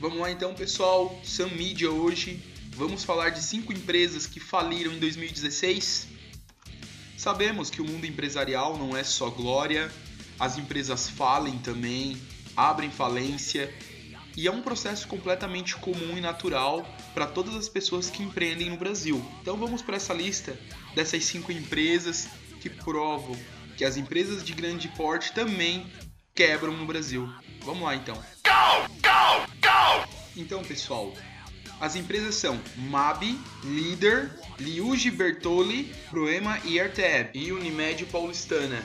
Vamos 0.00 0.18
lá 0.18 0.30
então, 0.30 0.54
pessoal. 0.54 1.20
Sam 1.24 1.48
Media 1.48 1.90
hoje. 1.90 2.42
Vamos 2.76 3.04
falar 3.04 3.30
de 3.30 3.42
cinco 3.42 3.72
empresas 3.72 4.26
que 4.26 4.40
faliram 4.40 4.92
em 4.92 4.98
2016. 4.98 6.19
Sabemos 7.20 7.68
que 7.68 7.82
o 7.82 7.84
mundo 7.84 8.06
empresarial 8.06 8.78
não 8.78 8.96
é 8.96 9.04
só 9.04 9.28
glória, 9.28 9.92
as 10.38 10.56
empresas 10.56 11.06
falem 11.06 11.58
também, 11.58 12.18
abrem 12.56 12.90
falência, 12.90 13.70
e 14.34 14.48
é 14.48 14.50
um 14.50 14.62
processo 14.62 15.06
completamente 15.06 15.76
comum 15.76 16.16
e 16.16 16.20
natural 16.22 16.82
para 17.12 17.26
todas 17.26 17.54
as 17.54 17.68
pessoas 17.68 18.08
que 18.08 18.22
empreendem 18.22 18.70
no 18.70 18.78
Brasil. 18.78 19.22
Então 19.42 19.58
vamos 19.58 19.82
para 19.82 19.96
essa 19.96 20.14
lista 20.14 20.58
dessas 20.94 21.22
cinco 21.26 21.52
empresas 21.52 22.26
que 22.58 22.70
provam 22.70 23.36
que 23.76 23.84
as 23.84 23.98
empresas 23.98 24.42
de 24.42 24.54
grande 24.54 24.88
porte 24.88 25.34
também 25.34 25.92
quebram 26.34 26.72
no 26.74 26.86
Brasil. 26.86 27.28
Vamos 27.60 27.82
lá 27.82 27.94
então. 27.94 28.18
Então, 30.34 30.64
pessoal, 30.64 31.12
as 31.80 31.96
empresas 31.96 32.34
são 32.34 32.60
Mabi, 32.76 33.40
Leader, 33.64 34.30
Liuge 34.58 35.10
Bertoli, 35.10 35.92
Proema 36.10 36.60
e 36.64 36.78
Arteb 36.78 37.30
e 37.34 37.50
Unimed 37.50 38.04
Paulistana. 38.06 38.84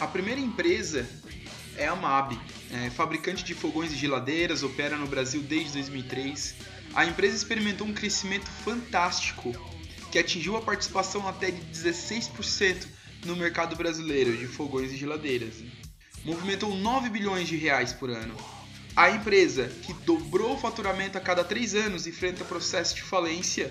A 0.00 0.06
primeira 0.08 0.40
empresa 0.40 1.08
é 1.76 1.86
a 1.86 1.94
Mabi, 1.94 2.38
é 2.72 2.90
fabricante 2.90 3.44
de 3.44 3.54
fogões 3.54 3.92
e 3.92 3.96
geladeiras, 3.96 4.64
opera 4.64 4.96
no 4.96 5.06
Brasil 5.06 5.40
desde 5.40 5.74
2003. 5.74 6.56
A 6.94 7.06
empresa 7.06 7.36
experimentou 7.36 7.86
um 7.86 7.94
crescimento 7.94 8.46
fantástico, 8.46 9.52
que 10.10 10.18
atingiu 10.18 10.56
a 10.56 10.62
participação 10.62 11.28
até 11.28 11.50
de 11.50 11.60
16% 11.60 12.86
no 13.24 13.36
mercado 13.36 13.76
brasileiro 13.76 14.36
de 14.36 14.46
fogões 14.48 14.90
e 14.90 14.96
geladeiras. 14.96 15.62
Movimentou 16.24 16.74
9 16.74 17.08
bilhões 17.08 17.46
de 17.46 17.56
reais 17.56 17.92
por 17.92 18.10
ano. 18.10 18.34
A 18.96 19.10
empresa 19.10 19.68
que 19.82 19.92
dobrou 19.92 20.54
o 20.54 20.58
faturamento 20.58 21.18
a 21.18 21.20
cada 21.20 21.44
três 21.44 21.74
anos 21.74 22.06
enfrenta 22.06 22.46
processo 22.46 22.94
de 22.94 23.02
falência, 23.02 23.70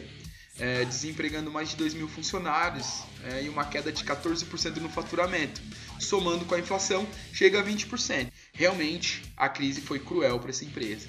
é, 0.59 0.86
desempregando 0.86 1.50
mais 1.52 1.70
de 1.70 1.78
2 1.78 1.95
mil 1.95 2.08
funcionários 2.08 3.02
é, 3.23 3.42
e 3.42 3.50
uma 3.50 3.66
queda 3.66 3.92
de 3.92 4.03
14% 4.03 4.78
no 4.78 4.88
faturamento. 4.88 5.59
Somando 6.00 6.46
com 6.46 6.53
a 6.53 6.59
inflação, 6.59 7.08
chega 7.34 7.59
a 7.59 7.64
20%. 7.64 8.31
Realmente, 8.53 9.23
a 9.36 9.50
crise 9.50 9.81
foi 9.81 9.98
cruel 9.98 10.40
para 10.40 10.52
essa 10.52 10.64
empresa. 10.64 11.08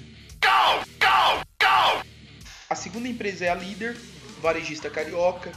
A 2.67 2.75
segunda 2.75 3.07
empresa 3.07 3.45
é 3.45 3.49
a 3.49 3.55
Líder, 3.55 3.95
varejista 4.41 4.89
carioca, 4.89 5.51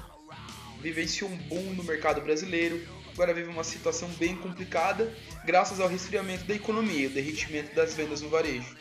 vivenciou 0.82 1.30
um 1.30 1.36
boom 1.36 1.72
no 1.72 1.82
mercado 1.82 2.20
brasileiro, 2.20 2.78
agora 3.20 3.34
vive 3.34 3.50
uma 3.50 3.64
situação 3.64 4.08
bem 4.18 4.34
complicada 4.34 5.14
graças 5.44 5.78
ao 5.78 5.86
resfriamento 5.88 6.44
da 6.44 6.54
economia 6.54 7.02
e 7.02 7.06
o 7.06 7.10
derretimento 7.10 7.74
das 7.74 7.92
vendas 7.92 8.22
no 8.22 8.30
varejo. 8.30 8.74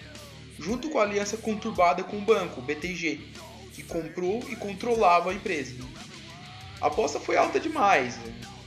Junto 0.58 0.90
com 0.90 0.98
a 0.98 1.04
aliança 1.04 1.36
conturbada 1.36 2.06
com 2.06 2.20
o 2.20 2.22
banco, 2.22 2.62
BTG, 2.62 3.20
que 3.74 3.84
comprou 3.84 4.42
e 4.50 4.56
controlava 4.56 5.32
a 5.32 5.34
empresa. 5.34 5.76
A 6.80 6.88
aposta 6.88 7.20
foi 7.20 7.36
alta 7.36 7.60
demais. 7.60 8.18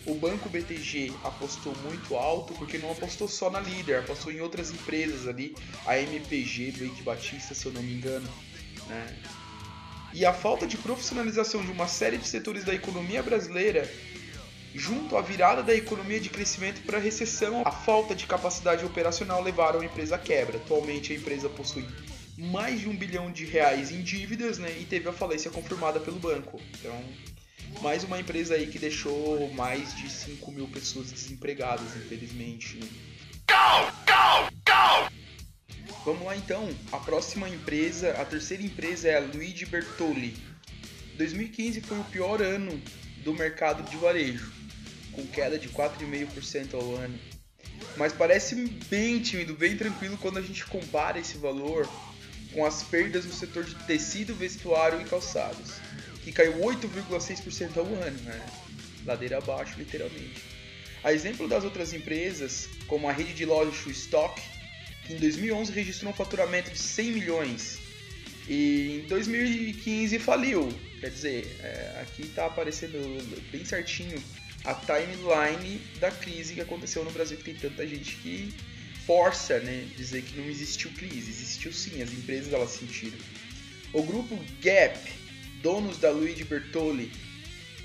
O 0.04 0.14
banco 0.14 0.46
BTG 0.50 1.10
apostou 1.24 1.74
muito 1.84 2.16
alto 2.16 2.52
porque 2.52 2.76
não 2.76 2.92
apostou 2.92 3.26
só 3.26 3.48
na 3.48 3.60
líder, 3.60 4.00
apostou 4.00 4.30
em 4.30 4.42
outras 4.42 4.70
empresas 4.70 5.26
ali, 5.26 5.56
a 5.86 5.98
MPG 5.98 6.72
do 6.72 6.84
Eike 6.84 7.02
Batista, 7.02 7.54
se 7.54 7.64
eu 7.64 7.72
não 7.72 7.82
me 7.82 7.94
engano. 7.94 8.28
Né? 8.88 9.16
E 10.12 10.26
a 10.26 10.34
falta 10.34 10.66
de 10.66 10.76
profissionalização 10.76 11.64
de 11.64 11.70
uma 11.70 11.88
série 11.88 12.18
de 12.18 12.28
setores 12.28 12.62
da 12.62 12.74
economia 12.74 13.22
brasileira 13.22 13.90
junto 14.74 15.16
à 15.16 15.22
virada 15.22 15.62
da 15.62 15.74
economia 15.74 16.18
de 16.18 16.30
crescimento 16.30 16.82
para 16.82 16.98
a 16.98 17.00
recessão, 17.00 17.62
a 17.64 17.70
falta 17.70 18.14
de 18.14 18.26
capacidade 18.26 18.84
operacional 18.84 19.42
levaram 19.42 19.80
a 19.80 19.84
empresa 19.84 20.16
à 20.16 20.18
quebra. 20.18 20.56
Atualmente 20.56 21.12
a 21.12 21.16
empresa 21.16 21.48
possui 21.48 21.86
mais 22.38 22.80
de 22.80 22.88
um 22.88 22.96
bilhão 22.96 23.30
de 23.30 23.44
reais 23.44 23.90
em 23.90 24.02
dívidas 24.02 24.58
né, 24.58 24.74
e 24.80 24.84
teve 24.84 25.08
a 25.08 25.12
falência 25.12 25.50
confirmada 25.50 26.00
pelo 26.00 26.18
banco. 26.18 26.60
Então, 26.78 27.04
mais 27.80 28.04
uma 28.04 28.18
empresa 28.18 28.54
aí 28.54 28.66
que 28.66 28.78
deixou 28.78 29.48
mais 29.52 29.94
de 29.94 30.10
5 30.10 30.50
mil 30.50 30.66
pessoas 30.68 31.12
desempregadas, 31.12 31.94
infelizmente. 31.96 32.78
Né? 32.78 32.88
Go, 33.48 33.92
go, 34.06 34.50
go! 34.66 35.12
Vamos 36.04 36.26
lá 36.26 36.36
então, 36.36 36.68
a 36.90 36.98
próxima 36.98 37.48
empresa, 37.48 38.12
a 38.12 38.24
terceira 38.24 38.62
empresa 38.62 39.08
é 39.08 39.16
a 39.16 39.20
Luigi 39.20 39.66
Bertoli. 39.66 40.36
2015 41.16 41.82
foi 41.82 41.98
o 42.00 42.04
pior 42.04 42.42
ano 42.42 42.80
do 43.22 43.34
mercado 43.34 43.88
de 43.88 43.96
varejo 43.98 44.61
com 45.12 45.26
queda 45.26 45.58
de 45.58 45.68
4,5% 45.68 46.74
ao 46.74 46.96
ano. 46.96 47.18
Mas 47.96 48.12
parece 48.12 48.54
bem 48.88 49.20
tímido, 49.20 49.54
bem 49.54 49.76
tranquilo 49.76 50.16
quando 50.18 50.38
a 50.38 50.42
gente 50.42 50.64
compara 50.66 51.18
esse 51.18 51.36
valor 51.38 51.88
com 52.52 52.64
as 52.64 52.82
perdas 52.82 53.24
no 53.24 53.32
setor 53.32 53.64
de 53.64 53.74
tecido, 53.86 54.34
vestuário 54.34 55.00
e 55.00 55.04
calçados, 55.04 55.74
que 56.22 56.32
caiu 56.32 56.54
8,6% 56.58 57.76
ao 57.76 57.86
ano, 57.86 58.18
né? 58.22 58.46
ladeira 59.04 59.38
abaixo, 59.38 59.74
literalmente. 59.78 60.42
A 61.02 61.12
exemplo 61.12 61.48
das 61.48 61.64
outras 61.64 61.92
empresas, 61.92 62.68
como 62.86 63.08
a 63.08 63.12
rede 63.12 63.34
de 63.34 63.44
lojas 63.44 63.74
Shoe 63.74 63.92
Stock, 63.92 64.40
que 65.04 65.14
em 65.14 65.16
2011 65.16 65.72
registrou 65.72 66.12
um 66.12 66.14
faturamento 66.14 66.70
de 66.70 66.78
100 66.78 67.10
milhões 67.10 67.78
e 68.48 69.02
em 69.04 69.08
2015 69.08 70.18
faliu. 70.18 70.68
Quer 71.00 71.10
dizer, 71.10 71.56
é, 71.60 72.00
aqui 72.00 72.22
está 72.22 72.46
aparecendo 72.46 72.98
bem 73.50 73.64
certinho 73.64 74.22
a 74.64 74.74
timeline 74.74 75.80
da 75.98 76.10
crise 76.10 76.54
que 76.54 76.60
aconteceu 76.60 77.04
no 77.04 77.10
Brasil, 77.10 77.36
que 77.36 77.44
tem 77.44 77.54
tanta 77.54 77.86
gente 77.86 78.16
que 78.16 78.54
força, 79.06 79.58
né, 79.58 79.88
dizer 79.96 80.22
que 80.22 80.38
não 80.38 80.48
existiu 80.48 80.90
crise, 80.92 81.30
existiu 81.30 81.72
sim, 81.72 82.00
as 82.02 82.12
empresas 82.12 82.52
elas 82.52 82.70
sentiram. 82.70 83.18
O 83.92 84.02
grupo 84.02 84.38
Gap, 84.60 84.98
donos 85.60 85.98
da 85.98 86.10
Luigi 86.10 86.44
Bertoli 86.44 87.10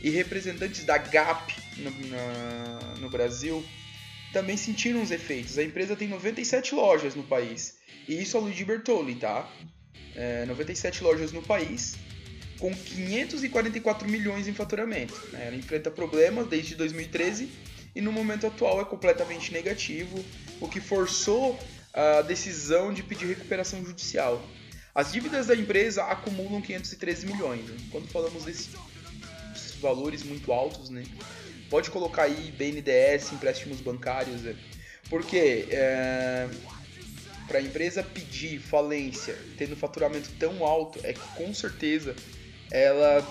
e 0.01 0.09
representantes 0.09 0.83
da 0.85 0.97
Gap 0.97 1.53
no, 1.77 1.91
na, 2.07 2.79
no 2.99 3.09
Brasil, 3.09 3.65
também 4.31 4.55
sentiram 4.55 5.01
os 5.01 5.09
efeitos. 5.09 5.57
A 5.57 5.63
empresa 5.63 5.95
tem 5.95 6.07
97 6.07 6.75
lojas 6.75 7.15
no 7.15 7.23
país, 7.23 7.77
e 8.07 8.21
isso 8.21 8.37
é 8.37 8.39
a 8.39 8.43
Luigi 8.43 8.63
Bertoli, 8.63 9.15
tá? 9.15 9.51
É, 10.15 10.45
97 10.45 11.03
lojas 11.03 11.31
no 11.31 11.41
país, 11.41 11.95
com 12.59 12.73
544 12.73 14.07
milhões 14.09 14.47
em 14.47 14.53
faturamento. 14.53 15.15
Né? 15.31 15.47
Ela 15.47 15.55
enfrenta 15.55 15.91
problemas 15.91 16.47
desde 16.47 16.75
2013 16.75 17.49
e 17.95 18.01
no 18.01 18.11
momento 18.11 18.47
atual 18.47 18.81
é 18.81 18.85
completamente 18.85 19.51
negativo, 19.51 20.23
o 20.59 20.67
que 20.67 20.79
forçou 20.79 21.57
a 21.93 22.21
decisão 22.21 22.93
de 22.93 23.01
pedir 23.03 23.25
recuperação 23.25 23.83
judicial. 23.83 24.41
As 24.93 25.11
dívidas 25.11 25.47
da 25.47 25.55
empresa 25.55 26.03
acumulam 26.03 26.61
513 26.61 27.27
milhões. 27.27 27.65
Né? 27.67 27.77
Quando 27.91 28.07
falamos 28.07 28.45
desses 28.45 28.69
valores 29.79 30.23
muito 30.23 30.51
altos, 30.51 30.89
né? 30.89 31.03
pode 31.69 31.89
colocar 31.91 32.23
aí 32.23 32.53
BNDES, 32.57 33.31
empréstimos 33.33 33.81
bancários, 33.81 34.41
né? 34.41 34.55
porque 35.09 35.67
é, 35.69 36.47
para 37.47 37.59
a 37.59 37.61
empresa 37.61 38.03
pedir 38.03 38.59
falência 38.59 39.37
tendo 39.57 39.75
faturamento 39.75 40.29
tão 40.37 40.63
alto, 40.63 40.99
é 41.03 41.13
que 41.13 41.27
com 41.35 41.53
certeza 41.53 42.15
ela 42.71 43.25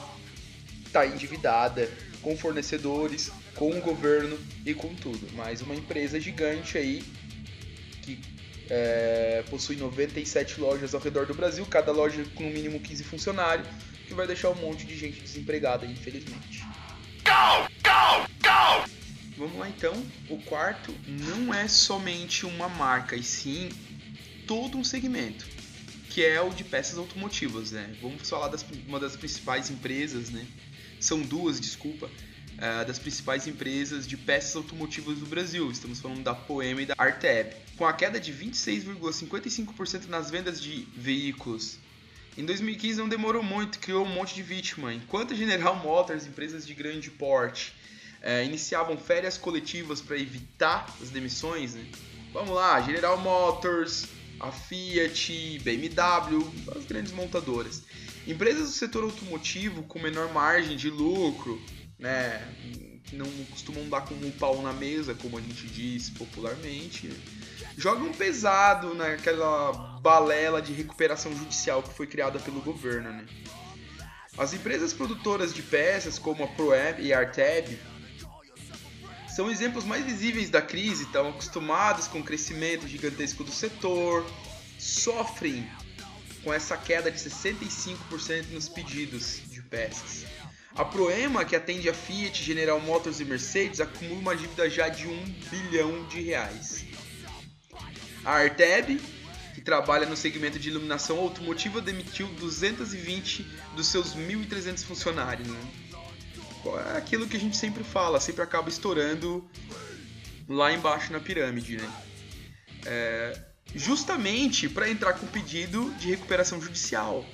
está 0.87 1.07
endividada 1.07 1.91
com 2.23 2.37
fornecedores, 2.37 3.31
com 3.55 3.71
o 3.71 3.81
governo 3.81 4.39
e 4.65 4.75
com 4.75 4.95
tudo. 4.95 5.29
Mas 5.35 5.61
uma 5.61 5.75
empresa 5.75 6.19
gigante 6.21 6.79
aí 6.79 7.03
que 8.03 8.21
é, 8.69 9.45
possui 9.49 9.77
97 9.77 10.61
lojas 10.61 10.95
ao 10.95 11.01
redor 11.01 11.27
do 11.27 11.35
Brasil, 11.35 11.65
cada 11.67 11.93
loja 11.93 12.25
com 12.35 12.45
no 12.45 12.51
mínimo 12.51 12.81
15 12.81 13.05
funcionários, 13.05 13.67
que 14.07 14.15
vai 14.15 14.27
deixar 14.27 14.51
um 14.51 14.55
monte 14.57 14.87
de 14.87 14.97
gente 14.97 15.21
desempregada, 15.21 15.85
infelizmente. 15.87 16.65
Go, 17.25 17.69
go, 17.83 18.27
go! 18.43 18.91
Vamos 19.37 19.59
lá 19.59 19.69
então. 19.69 19.95
O 20.31 20.39
quarto 20.43 20.95
não 21.07 21.53
é 21.53 21.69
somente 21.69 22.47
uma 22.47 22.69
marca, 22.69 23.17
e 23.17 23.23
sim 23.23 23.69
todo 24.47 24.79
um 24.79 24.85
segmento 24.85 25.56
que 26.17 26.25
é 26.25 26.41
o 26.41 26.49
de 26.49 26.65
peças 26.65 26.97
automotivas, 26.97 27.73
né? 27.73 27.95
Vamos 28.01 28.27
falar 28.27 28.49
das 28.49 28.65
uma 28.89 28.99
das 28.99 29.15
principais 29.15 29.69
empresas, 29.69 30.31
né? 30.31 30.47
São 30.99 31.21
duas, 31.21 31.61
desculpa, 31.61 32.07
uh, 32.07 32.87
das 32.87 32.99
principais 32.99 33.47
empresas 33.47 34.07
de 34.07 34.17
peças 34.17 34.57
automotivas 34.57 35.19
do 35.19 35.27
Brasil. 35.27 35.71
Estamos 35.71 36.01
falando 36.01 36.23
da 36.23 36.35
Poema 36.35 36.81
e 36.81 36.87
da 36.87 36.95
Arteb. 36.97 37.55
Com 37.77 37.85
a 37.85 37.93
queda 37.93 38.19
de 38.19 38.33
26,55% 38.33 40.07
nas 40.07 40.31
vendas 40.31 40.59
de 40.59 40.89
veículos 40.97 41.79
em 42.39 42.47
2015 42.47 42.99
não 42.99 43.11
demorou 43.11 43.43
muito, 43.43 43.79
criou 43.79 44.07
um 44.07 44.09
monte 44.09 44.35
de 44.35 44.43
vítima. 44.43 44.95
Enquanto 44.95 45.35
a 45.35 45.37
General 45.37 45.77
Motors, 45.77 46.27
empresas 46.27 46.67
de 46.67 46.73
grande 46.73 47.11
porte, 47.11 47.75
é, 48.23 48.43
iniciavam 48.43 48.97
férias 48.97 49.37
coletivas 49.37 50.01
para 50.01 50.17
evitar 50.17 50.87
as 51.03 51.11
demissões. 51.11 51.75
Né? 51.75 51.85
Vamos 52.33 52.55
lá, 52.55 52.81
General 52.81 53.19
Motors, 53.19 54.07
a 54.41 54.51
Fiat, 54.53 55.59
BMW, 55.63 56.53
as 56.77 56.85
grandes 56.85 57.13
montadoras. 57.13 57.83
Empresas 58.27 58.69
do 58.69 58.75
setor 58.75 59.05
automotivo 59.05 59.83
com 59.85 60.01
menor 60.01 60.33
margem 60.33 60.77
de 60.77 60.91
lucro, 60.91 61.61
né, 61.99 62.43
que 63.05 63.17
não 63.17 63.27
costumam 63.51 63.89
dar 63.89 64.03
como 64.03 64.27
um 64.27 64.31
pau 64.33 64.61
na 64.63 64.73
mesa, 64.73 65.15
como 65.15 65.39
a 65.39 65.41
gente 65.41 65.67
diz 65.69 66.11
popularmente, 66.11 67.11
jogam 67.77 68.13
pesado 68.13 68.95
naquela 68.95 69.73
balela 70.01 70.61
de 70.61 70.73
recuperação 70.73 71.35
judicial 71.37 71.83
que 71.83 71.95
foi 71.95 72.07
criada 72.07 72.39
pelo 72.41 72.61
governo. 72.61 73.11
Né? 73.11 73.27
As 74.37 74.53
empresas 74.53 74.93
produtoras 74.93 75.55
de 75.55 75.63
peças, 75.63 76.19
como 76.19 76.45
a 76.45 76.49
Proeb 76.49 77.01
e 77.01 77.13
a 77.13 77.21
Arteb, 77.21 77.79
são 79.37 79.51
exemplos 79.51 79.85
mais 79.85 80.03
visíveis 80.03 80.49
da 80.49 80.63
crise, 80.63 81.03
estão 81.03 81.29
acostumados 81.29 82.09
com 82.09 82.21
o 82.21 82.25
crescimento 82.25 82.89
gigantesco 82.89 83.45
do 83.45 83.51
setor, 83.53 84.25
sofrem 84.79 85.69
com 86.43 86.55
essa 86.55 86.75
queda 86.75 87.11
de 87.11 87.19
65% 87.19 88.47
nos 88.53 88.67
pedidos 88.67 89.43
de 89.51 89.61
peças. 89.61 90.25
A 90.75 90.87
Proema, 90.87 91.45
que 91.45 91.55
atende 91.55 91.87
a 91.87 91.93
Fiat, 91.93 92.43
General 92.43 92.81
Motors 92.81 93.21
e 93.21 93.27
Mercedes, 93.27 93.79
acumula 93.79 94.19
uma 94.21 94.35
dívida 94.35 94.71
já 94.71 94.89
de 94.89 95.07
1 95.07 95.25
bilhão 95.51 96.07
de 96.07 96.23
reais. 96.23 96.87
A 98.25 98.37
Arteb, 98.37 98.99
que 99.55 99.61
trabalha 99.61 100.07
no 100.07 100.17
segmento 100.17 100.59
de 100.59 100.71
iluminação 100.71 101.19
automotiva, 101.19 101.83
demitiu 101.83 102.27
220 102.41 103.43
dos 103.75 103.87
seus 103.89 104.17
1.300 104.17 104.83
funcionários. 104.83 105.47
Né? 105.47 105.86
É 106.95 106.97
aquilo 106.97 107.27
que 107.27 107.37
a 107.37 107.41
gente 107.41 107.57
sempre 107.57 107.85
fala, 107.85 108.19
sempre 108.21 108.43
acaba 108.43 108.69
estourando 108.69 109.49
lá 110.49 110.73
embaixo 110.73 111.13
na 111.13 111.21
pirâmide. 111.21 111.77
Né? 111.77 111.93
É, 112.85 113.41
justamente 113.75 114.69
para 114.69 114.89
entrar 114.89 115.15
com 115.15 115.27
pedido 115.27 115.91
de 115.95 116.11
recuperação 116.11 116.61
judicial. 116.61 117.25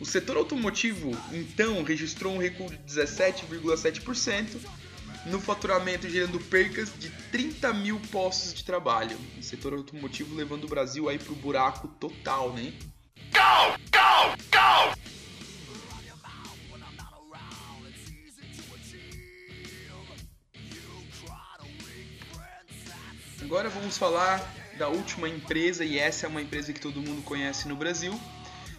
O 0.00 0.04
setor 0.04 0.36
automotivo, 0.36 1.16
então, 1.32 1.82
registrou 1.82 2.34
um 2.34 2.38
recuo 2.38 2.68
de 2.68 2.76
17,7% 2.76 4.58
no 5.26 5.40
faturamento, 5.40 6.08
gerando 6.08 6.38
percas 6.38 6.92
de 6.98 7.10
30 7.32 7.72
mil 7.72 7.98
postos 8.12 8.54
de 8.54 8.64
trabalho. 8.64 9.18
O 9.38 9.42
setor 9.42 9.72
automotivo 9.72 10.34
levando 10.34 10.64
o 10.64 10.68
Brasil 10.68 11.08
aí 11.08 11.18
pro 11.18 11.34
buraco 11.34 11.88
total, 11.88 12.52
né? 12.52 12.72
Go! 13.32 13.78
Go! 13.90 14.36
Go! 14.52 15.05
Agora 23.46 23.68
vamos 23.68 23.96
falar 23.96 24.44
da 24.76 24.88
última 24.88 25.28
empresa, 25.28 25.84
e 25.84 25.96
essa 26.00 26.26
é 26.26 26.28
uma 26.28 26.42
empresa 26.42 26.72
que 26.72 26.80
todo 26.80 27.00
mundo 27.00 27.22
conhece 27.22 27.68
no 27.68 27.76
Brasil. 27.76 28.20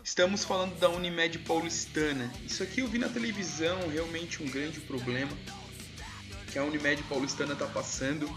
Estamos 0.03 0.43
falando 0.43 0.77
da 0.77 0.89
Unimed 0.89 1.39
Paulistana. 1.39 2.29
Isso 2.45 2.63
aqui 2.63 2.81
eu 2.81 2.87
vi 2.89 2.97
na 2.97 3.07
televisão, 3.07 3.87
realmente 3.87 4.43
um 4.43 4.45
grande 4.45 4.81
problema 4.81 5.31
que 6.51 6.59
a 6.59 6.65
Unimed 6.65 7.01
Paulistana 7.03 7.53
está 7.53 7.65
passando. 7.65 8.29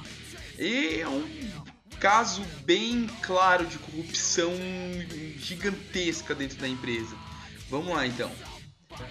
E 0.57 1.01
é 1.01 1.09
um 1.09 1.29
caso 1.99 2.45
bem 2.65 3.09
claro 3.23 3.67
de 3.67 3.79
corrupção 3.79 4.53
gigantesca 5.37 6.33
dentro 6.33 6.59
da 6.59 6.69
empresa. 6.69 7.17
Vamos 7.69 7.93
lá 7.93 8.07
então. 8.07 8.31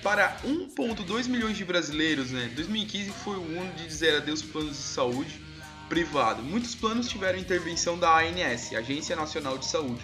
Para 0.02 0.40
1,2 0.46 1.28
milhões 1.28 1.58
de 1.58 1.66
brasileiros, 1.66 2.32
né? 2.32 2.50
2015 2.56 3.10
foi 3.10 3.36
o 3.36 3.60
ano 3.60 3.74
de 3.74 3.86
dizer 3.86 4.16
adeus 4.16 4.42
planos 4.42 4.78
de 4.78 4.84
saúde 4.84 5.49
privado. 5.90 6.44
Muitos 6.44 6.76
planos 6.76 7.10
tiveram 7.10 7.40
intervenção 7.40 7.98
da 7.98 8.20
ANS, 8.20 8.74
Agência 8.74 9.16
Nacional 9.16 9.58
de 9.58 9.66
Saúde, 9.66 10.02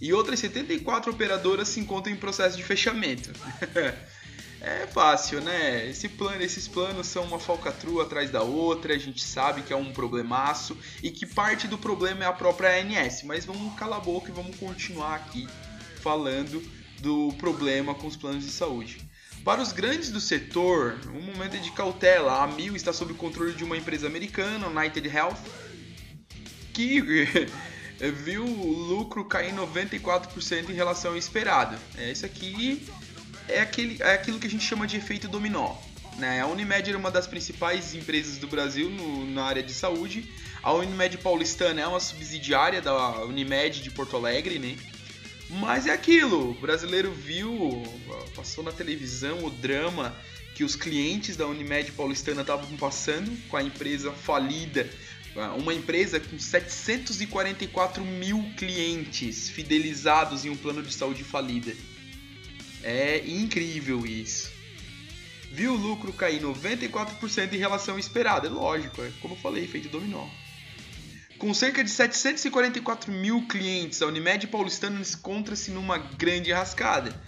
e 0.00 0.12
outras 0.12 0.40
74 0.40 1.12
operadoras 1.12 1.68
se 1.68 1.80
encontram 1.80 2.12
em 2.12 2.16
processo 2.16 2.56
de 2.56 2.64
fechamento. 2.64 3.30
é 4.60 4.86
fácil, 4.88 5.40
né? 5.40 5.88
Esse 5.88 6.08
plano, 6.08 6.42
esses 6.42 6.66
planos 6.66 7.06
são 7.06 7.24
uma 7.24 7.38
falcatrua 7.38 8.02
atrás 8.02 8.30
da 8.30 8.42
outra, 8.42 8.94
a 8.94 8.98
gente 8.98 9.22
sabe 9.22 9.62
que 9.62 9.72
é 9.72 9.76
um 9.76 9.92
problemaço 9.92 10.76
e 11.02 11.10
que 11.10 11.24
parte 11.24 11.68
do 11.68 11.78
problema 11.78 12.24
é 12.24 12.26
a 12.26 12.32
própria 12.32 12.82
ANS, 12.82 13.22
mas 13.22 13.44
vamos 13.44 13.74
calar 13.78 14.00
a 14.00 14.02
boca 14.02 14.30
e 14.30 14.34
vamos 14.34 14.56
continuar 14.56 15.14
aqui 15.14 15.46
falando 16.02 16.62
do 17.00 17.32
problema 17.38 17.94
com 17.94 18.06
os 18.06 18.16
planos 18.16 18.44
de 18.44 18.50
saúde. 18.50 19.09
Para 19.44 19.62
os 19.62 19.72
grandes 19.72 20.10
do 20.10 20.20
setor, 20.20 20.98
um 21.14 21.22
momento 21.22 21.58
de 21.58 21.70
cautela. 21.72 22.42
A 22.42 22.46
Mil 22.46 22.76
está 22.76 22.92
sob 22.92 23.12
o 23.12 23.16
controle 23.16 23.54
de 23.54 23.64
uma 23.64 23.76
empresa 23.76 24.06
americana, 24.06 24.66
United 24.66 25.08
Health, 25.08 25.38
que 26.72 27.00
viu 28.22 28.44
o 28.44 28.72
lucro 28.72 29.24
cair 29.24 29.54
94% 29.54 30.68
em 30.68 30.74
relação 30.74 31.12
ao 31.12 31.16
esperado. 31.16 31.76
É, 31.96 32.10
isso 32.12 32.26
aqui 32.26 32.86
é, 33.48 33.60
aquele, 33.60 33.96
é 34.00 34.12
aquilo 34.12 34.38
que 34.38 34.46
a 34.46 34.50
gente 34.50 34.64
chama 34.64 34.86
de 34.86 34.96
efeito 34.96 35.26
dominó. 35.26 35.74
Né? 36.16 36.40
A 36.40 36.46
Unimed 36.46 36.88
era 36.88 36.98
uma 36.98 37.10
das 37.10 37.26
principais 37.26 37.94
empresas 37.94 38.36
do 38.38 38.46
Brasil 38.46 38.90
no, 38.90 39.26
na 39.26 39.44
área 39.44 39.62
de 39.62 39.72
saúde. 39.72 40.30
A 40.62 40.72
Unimed 40.72 41.16
Paulistana 41.18 41.80
é 41.80 41.86
uma 41.86 42.00
subsidiária 42.00 42.82
da 42.82 43.22
Unimed 43.24 43.82
de 43.82 43.90
Porto 43.90 44.16
Alegre, 44.16 44.58
né? 44.58 44.76
Mas 45.50 45.86
é 45.86 45.90
aquilo, 45.90 46.52
o 46.52 46.54
brasileiro 46.54 47.10
viu, 47.10 47.82
passou 48.36 48.62
na 48.62 48.70
televisão 48.70 49.44
o 49.44 49.50
drama 49.50 50.16
que 50.54 50.62
os 50.62 50.76
clientes 50.76 51.36
da 51.36 51.44
Unimed 51.46 51.90
Paulistana 51.92 52.42
estavam 52.42 52.76
passando 52.76 53.36
com 53.48 53.56
a 53.56 53.62
empresa 53.62 54.12
falida. 54.12 54.88
Uma 55.58 55.74
empresa 55.74 56.20
com 56.20 56.38
744 56.38 58.04
mil 58.04 58.44
clientes 58.56 59.48
fidelizados 59.48 60.44
em 60.44 60.50
um 60.50 60.56
plano 60.56 60.82
de 60.82 60.92
saúde 60.92 61.24
falida. 61.24 61.74
É 62.84 63.18
incrível 63.26 64.06
isso. 64.06 64.52
Viu 65.50 65.72
o 65.72 65.76
lucro 65.76 66.12
cair 66.12 66.40
94% 66.40 67.52
em 67.52 67.58
relação 67.58 67.94
ao 67.94 68.00
esperado. 68.00 68.46
É 68.46 68.50
lógico, 68.50 69.02
é 69.02 69.10
como 69.20 69.34
eu 69.34 69.38
falei, 69.38 69.66
feito 69.66 69.88
dominó. 69.88 70.28
Com 71.40 71.54
cerca 71.54 71.82
de 71.82 71.88
744 71.88 73.10
mil 73.10 73.46
clientes, 73.46 74.02
a 74.02 74.06
Unimed 74.06 74.46
Paulistana 74.48 75.00
encontra-se 75.00 75.70
numa 75.70 75.96
grande 75.96 76.52
rascada. 76.52 77.18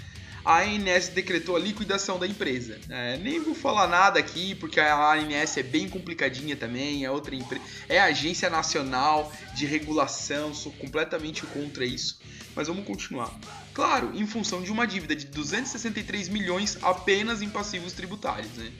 A 0.44 0.60
ANS 0.60 1.08
decretou 1.08 1.56
a 1.56 1.58
liquidação 1.58 2.18
da 2.18 2.26
empresa. 2.26 2.78
É, 2.90 3.16
nem 3.16 3.40
vou 3.40 3.54
falar 3.54 3.86
nada 3.86 4.18
aqui, 4.18 4.54
porque 4.56 4.78
a 4.78 5.14
ANS 5.14 5.56
é 5.56 5.62
bem 5.62 5.88
complicadinha 5.88 6.54
também, 6.54 7.06
é 7.06 7.10
outra 7.10 7.34
empresa, 7.34 7.64
é 7.88 7.98
agência 7.98 8.50
nacional 8.50 9.32
de 9.54 9.64
regulação, 9.64 10.52
sou 10.52 10.72
completamente 10.72 11.46
contra 11.46 11.82
isso. 11.82 12.20
Mas 12.54 12.68
vamos 12.68 12.84
continuar. 12.84 13.34
Claro, 13.72 14.12
em 14.14 14.26
função 14.26 14.60
de 14.62 14.70
uma 14.70 14.86
dívida 14.86 15.16
de 15.16 15.24
263 15.24 16.28
milhões 16.28 16.76
apenas 16.82 17.40
em 17.40 17.48
passivos 17.48 17.94
tributários, 17.94 18.52
né? 18.58 18.70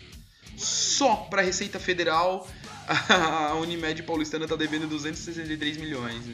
Só 0.58 1.16
para 1.16 1.40
a 1.40 1.44
Receita 1.44 1.80
Federal 1.80 2.46
a 3.08 3.54
Unimed 3.54 4.02
paulistana 4.02 4.44
está 4.44 4.56
devendo 4.56 4.86
263 4.86 5.76
milhões. 5.76 6.24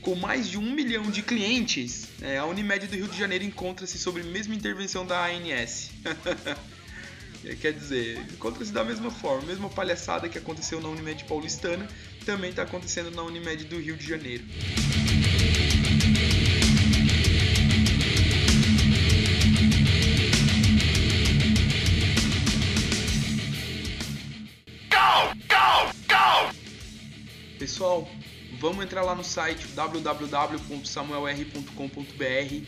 Com 0.00 0.14
mais 0.14 0.48
de 0.48 0.58
um 0.58 0.72
milhão 0.72 1.10
de 1.10 1.22
clientes, 1.22 2.08
é, 2.22 2.38
a 2.38 2.46
Unimed 2.46 2.86
do 2.86 2.96
Rio 2.96 3.08
de 3.08 3.18
Janeiro 3.18 3.44
encontra-se 3.44 3.98
sob 3.98 4.20
a 4.20 4.24
mesma 4.24 4.54
intervenção 4.54 5.04
da 5.04 5.26
ANS. 5.26 5.90
Quer 7.60 7.72
dizer, 7.72 8.18
encontra-se 8.32 8.72
da 8.72 8.84
mesma 8.84 9.10
forma, 9.10 9.42
a 9.42 9.46
mesma 9.46 9.68
palhaçada 9.68 10.28
que 10.28 10.36
aconteceu 10.36 10.80
na 10.80 10.88
Unimed 10.88 11.24
paulistana, 11.24 11.88
também 12.24 12.50
está 12.50 12.62
acontecendo 12.62 13.10
na 13.10 13.22
Unimed 13.22 13.64
do 13.64 13.78
Rio 13.78 13.96
de 13.96 14.06
Janeiro. 14.06 14.44
Pessoal, 27.80 28.06
vamos 28.60 28.84
entrar 28.84 29.02
lá 29.02 29.14
no 29.14 29.24
site 29.24 29.66
www.samuelr.com.br. 29.68 32.66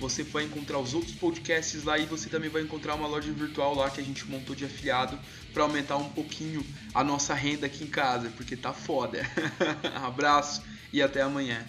Você 0.00 0.22
vai 0.22 0.44
encontrar 0.44 0.78
os 0.78 0.94
outros 0.94 1.14
podcasts 1.16 1.84
lá 1.84 1.98
e 1.98 2.06
você 2.06 2.30
também 2.30 2.48
vai 2.48 2.62
encontrar 2.62 2.94
uma 2.94 3.06
loja 3.06 3.30
virtual 3.30 3.74
lá 3.74 3.90
que 3.90 4.00
a 4.00 4.02
gente 4.02 4.26
montou 4.26 4.56
de 4.56 4.64
afiliado 4.64 5.18
para 5.52 5.64
aumentar 5.64 5.98
um 5.98 6.08
pouquinho 6.08 6.64
a 6.94 7.04
nossa 7.04 7.34
renda 7.34 7.66
aqui 7.66 7.84
em 7.84 7.88
casa, 7.88 8.32
porque 8.38 8.56
tá 8.56 8.72
foda. 8.72 9.20
Abraço 10.02 10.62
e 10.94 11.02
até 11.02 11.20
amanhã. 11.20 11.68